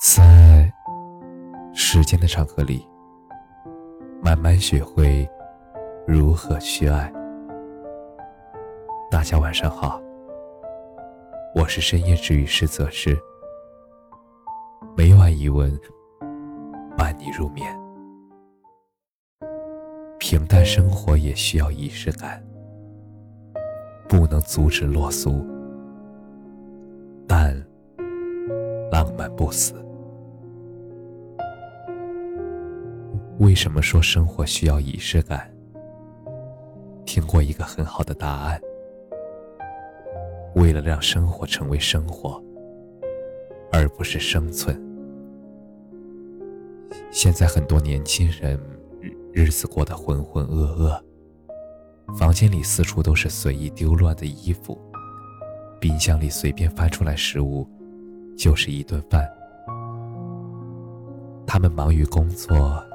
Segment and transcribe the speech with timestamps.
[0.00, 0.72] 在
[1.74, 2.88] 时间的长河里，
[4.22, 5.28] 慢慢学会
[6.06, 7.12] 如何去爱。
[9.10, 10.00] 大家晚上好，
[11.54, 13.14] 我是深夜治愈师泽师，
[14.96, 15.78] 每晚一文
[16.96, 17.78] 伴你入眠。
[20.18, 22.42] 平淡生活也需要仪式感，
[24.08, 25.46] 不能阻止落俗，
[27.28, 27.54] 但
[28.90, 29.74] 浪漫不死。
[33.40, 35.50] 为什么说生活需要仪式感？
[37.06, 38.60] 听过一个很好的答案：
[40.56, 42.38] 为了让生活成为生活，
[43.72, 44.78] 而不是生存。
[47.10, 48.60] 现在很多年轻人
[49.32, 51.02] 日子过得浑浑噩噩，
[52.18, 54.78] 房间里四处都是随意丢乱的衣服，
[55.80, 57.66] 冰箱里随便翻出来食物
[58.36, 59.26] 就是一顿饭。
[61.46, 62.86] 他们忙于工作。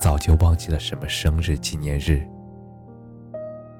[0.00, 2.26] 早就忘记了什么生日纪念日。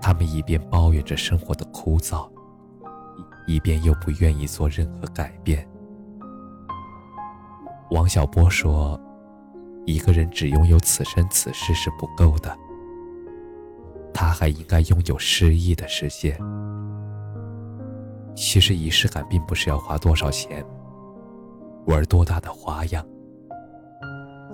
[0.03, 2.31] 他们一边抱怨着生活的枯燥，
[3.47, 5.67] 一边又不愿意做任何改变。
[7.91, 9.01] 王小波说
[9.87, 12.57] ：“一个人只拥有此生此世是不够的，
[14.13, 16.39] 他还应该拥有诗意的世界。”
[18.37, 20.65] 其实仪式感并不是要花多少钱，
[21.87, 23.05] 玩多大的花样。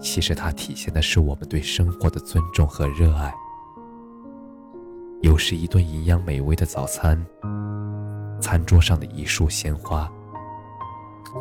[0.01, 3.35] 其实它体现的是我们对生活的尊重和热爱。
[5.23, 7.25] 有时一顿营养美味的早餐，
[8.41, 10.11] 餐桌上的一束鲜花，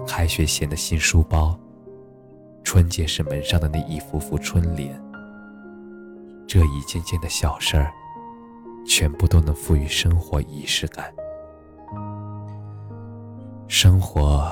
[0.08, 1.58] 开学前的新书包，
[2.64, 5.00] 春节时门上的那一幅幅春联，
[6.48, 7.92] 这一件件的小事儿，
[8.88, 11.14] 全部都能赋予生活仪式感。
[13.68, 14.50] 生活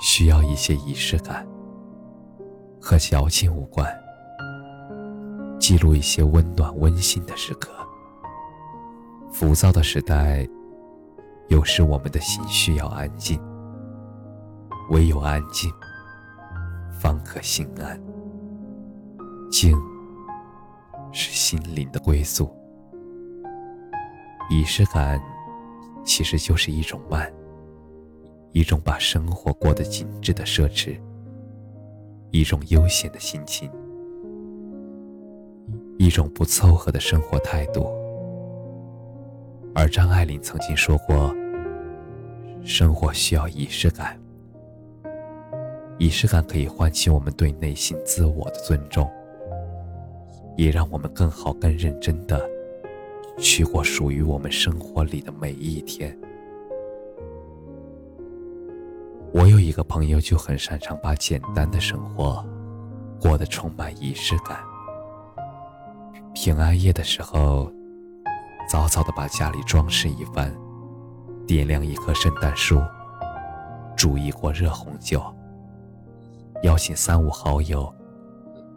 [0.00, 1.46] 需要一些仪式感。
[2.80, 3.86] 和矫情无关，
[5.58, 7.70] 记录一些温暖温馨的时刻。
[9.30, 10.48] 浮躁的时代，
[11.48, 13.40] 有时我们的心需要安静，
[14.90, 15.70] 唯有安静，
[16.98, 18.00] 方可心安。
[19.50, 19.76] 静，
[21.12, 22.50] 是心灵的归宿。
[24.50, 25.20] 仪式感，
[26.04, 27.30] 其实就是一种慢，
[28.52, 30.98] 一种把生活过得精致的奢侈。
[32.30, 33.70] 一种悠闲的心情，
[35.98, 37.86] 一种不凑合的生活态度。
[39.74, 41.34] 而张爱玲曾经说过
[42.62, 44.20] ：“生活需要仪式感，
[45.98, 49.10] 仪式感可以唤起我们对内心自我的尊重，
[50.56, 52.46] 也让我们更好、更认真的
[53.38, 56.14] 去过属于我们生活里的每一天。”
[59.68, 62.42] 一个朋友就很擅长把简单的生活
[63.20, 64.58] 过得充满仪式感。
[66.32, 67.70] 平安夜的时候，
[68.66, 70.56] 早早的把家里装饰一番，
[71.46, 72.80] 点亮一棵圣诞树，
[73.94, 75.22] 煮一锅热红酒，
[76.62, 77.94] 邀请三五好友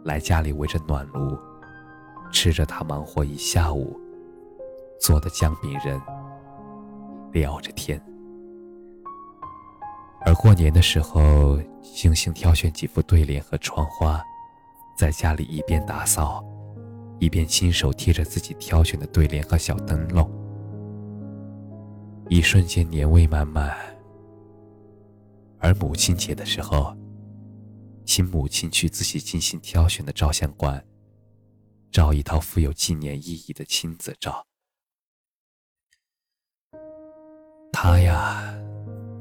[0.04, 1.38] 来家里围着暖炉，
[2.30, 3.98] 吃着他忙活一下午
[5.00, 5.98] 做的姜饼人，
[7.32, 7.98] 聊着天。
[10.24, 14.22] 而过年的时候，精心挑选几副对联和窗花，
[14.96, 16.44] 在家里一边打扫，
[17.18, 20.30] 一边亲手贴着自己挑选的对联和小灯笼，
[22.28, 23.76] 一瞬间年味满满。
[25.58, 26.96] 而母亲节的时候，
[28.04, 30.84] 请母亲去自己精心挑选的照相馆，
[31.90, 34.46] 照一套富有纪念意义的亲子照。
[37.72, 38.61] 他呀。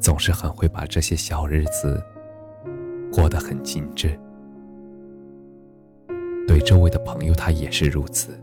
[0.02, 2.04] 总是很会把这些小日子
[3.14, 4.20] 过得很精致，
[6.48, 8.34] 对周围的朋友，他也是如此。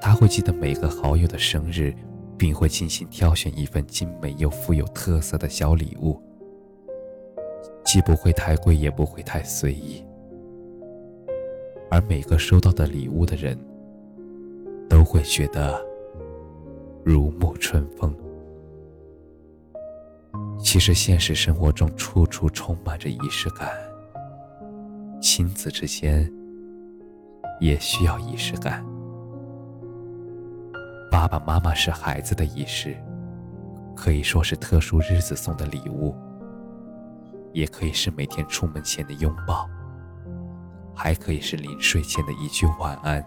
[0.00, 1.92] 他会记得每个好友的生日，
[2.38, 6.18] 并会精心挑选一份精美又富有特色的小礼物，
[7.84, 10.02] 既不会太贵，也不会太随意。
[11.90, 13.58] 而每个收到的礼物的人，
[14.88, 15.78] 都会觉得
[17.04, 18.14] 如沐春风。
[20.66, 23.70] 其实现实生活中处处充满着仪式感，
[25.22, 26.28] 亲子之间
[27.60, 28.84] 也需要仪式感。
[31.08, 32.96] 爸爸妈妈是孩子的仪式，
[33.94, 36.12] 可以说是特殊日子送的礼物，
[37.52, 39.70] 也可以是每天出门前的拥抱，
[40.96, 43.24] 还可以是临睡前的一句晚安，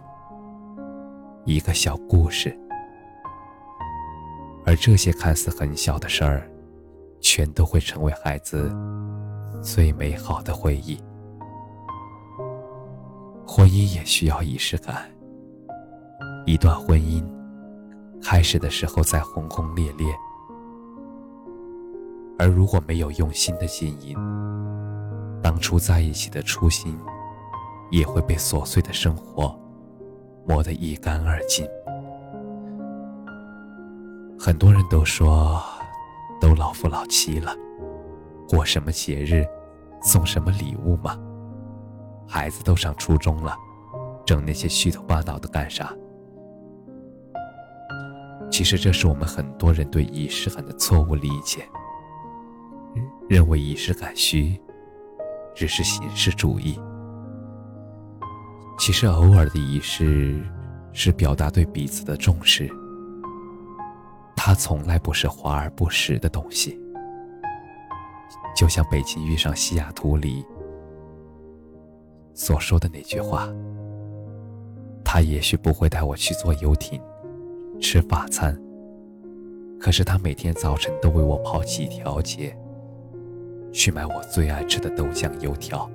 [1.45, 2.53] 一个小故事。
[4.65, 6.45] 而这些看似很小的事儿。
[7.21, 8.71] 全都会成为孩子
[9.61, 10.99] 最美好的回忆。
[13.47, 15.09] 婚姻也需要仪式感。
[16.45, 17.23] 一段婚姻
[18.21, 20.07] 开始的时候在轰轰烈烈，
[22.37, 24.15] 而如果没有用心的经营，
[25.41, 26.97] 当初在一起的初心
[27.91, 29.57] 也会被琐碎的生活
[30.47, 31.67] 磨得一干二净。
[34.39, 35.61] 很多人都说，
[36.39, 37.55] 都老夫老妻了，
[38.47, 39.45] 过什么节日，
[40.01, 41.19] 送什么礼物嘛？
[42.27, 43.55] 孩子都上初中了，
[44.25, 45.93] 整那些虚头巴脑的干啥？
[48.51, 51.67] 其实这是我们很多人对仪式感的错误理解，
[53.27, 54.59] 认为仪式感虚，
[55.53, 56.79] 只是形式主义。
[58.79, 60.41] 其实偶尔的仪式，
[60.93, 62.69] 是表达对彼此的重视。
[64.41, 66.79] 它从来不是华而不实的东西，
[68.55, 70.45] 就像《北京遇上西雅图》里
[72.33, 73.49] 所说的那句话
[75.03, 77.01] ：“他也许不会带我去坐游艇，
[77.81, 78.57] 吃法餐，
[79.77, 82.57] 可是他每天早晨都为我跑几条街，
[83.73, 85.87] 去买我最爱吃的豆浆油条。”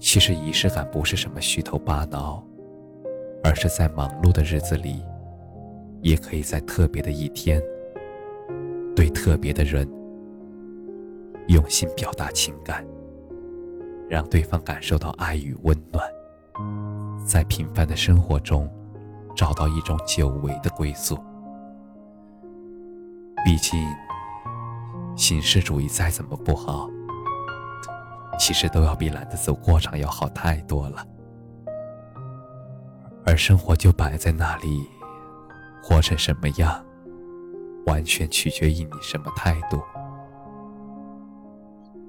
[0.00, 2.42] 其实仪式感不是什么虚头巴脑，
[3.44, 5.04] 而是在忙碌的日子里。
[6.02, 7.60] 也可以在特别的一天，
[8.96, 9.88] 对特别的人
[11.48, 12.86] 用心表达情感，
[14.08, 16.04] 让对方感受到爱与温暖，
[17.26, 18.68] 在平凡的生活中
[19.36, 21.18] 找到一种久违的归宿。
[23.44, 23.78] 毕竟，
[25.16, 26.88] 形式主义再怎么不好，
[28.38, 31.06] 其实都要比懒得走过场要好太多了。
[33.26, 34.88] 而生活就摆在那里。
[35.82, 36.84] 活成什么样，
[37.86, 39.80] 完全取决于你什么态度。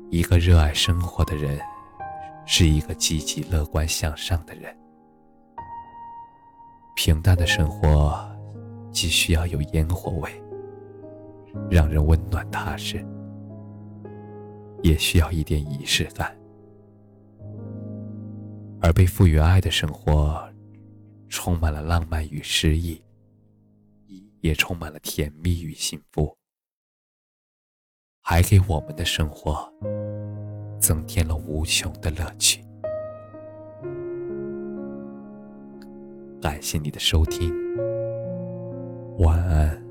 [0.10, 1.60] 一个热爱生活的人，
[2.46, 4.76] 是一个积极乐观向上的人。
[6.96, 8.30] 平淡的生活，
[8.92, 10.30] 既需要有烟火味，
[11.70, 13.04] 让人温暖踏实，
[14.84, 16.38] 也需要一点仪式感。
[18.82, 20.44] 而被赋予爱的生活，
[21.30, 23.02] 充满了浪漫与诗意。
[24.42, 26.38] 也充满了甜蜜与幸福，
[28.22, 29.72] 还给我们的生活
[30.80, 32.64] 增添了无穷的乐趣。
[36.42, 37.54] 感谢你的收听，
[39.20, 39.91] 晚安。